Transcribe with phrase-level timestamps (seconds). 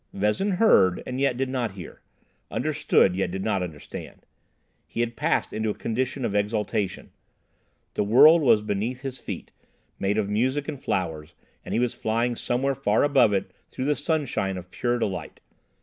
[0.13, 2.01] Vezin heard, and yet did not hear;
[2.49, 4.25] understood, yet did not understand.
[4.87, 7.11] He had passed into a condition of exaltation.
[7.93, 9.51] The world was beneath his feet,
[9.99, 13.95] made of music and flowers, and he was flying somewhere far above it through the
[13.95, 15.39] sunshine of pure delight.